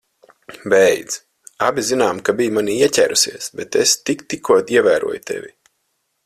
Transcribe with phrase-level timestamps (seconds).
[0.73, 1.17] Beidz.
[1.67, 5.55] Abi zinām, ka biji manī ieķērusies, bet es tik tikko ievēroju tevi.